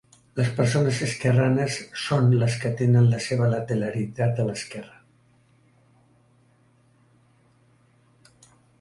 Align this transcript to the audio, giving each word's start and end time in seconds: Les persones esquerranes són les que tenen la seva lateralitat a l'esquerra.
Les 0.37 0.47
persones 0.59 1.01
esquerranes 1.07 1.75
són 2.05 2.31
les 2.45 2.57
que 2.63 2.71
tenen 2.81 3.11
la 3.13 3.21
seva 3.27 3.51
lateralitat 3.53 4.43
a 4.43 4.49
l'esquerra. 4.49 4.99